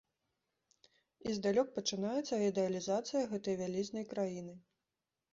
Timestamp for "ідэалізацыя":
2.45-3.21